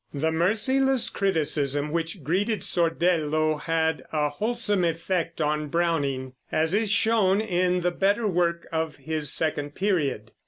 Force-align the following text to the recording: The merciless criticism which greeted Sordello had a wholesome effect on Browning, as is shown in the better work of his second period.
The 0.15 0.31
merciless 0.31 1.11
criticism 1.11 1.91
which 1.91 2.23
greeted 2.23 2.63
Sordello 2.63 3.57
had 3.59 4.03
a 4.11 4.29
wholesome 4.29 4.83
effect 4.83 5.39
on 5.39 5.67
Browning, 5.67 6.33
as 6.51 6.73
is 6.73 6.89
shown 6.89 7.39
in 7.39 7.81
the 7.81 7.91
better 7.91 8.25
work 8.27 8.67
of 8.71 8.95
his 8.95 9.31
second 9.31 9.75
period. 9.75 10.31